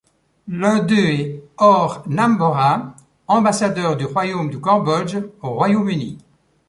[0.47, 2.95] L'un d'eux est Hor Nambora,
[3.27, 6.17] Ambassadeur du Royaume du Cambodge au Royaume-Uni.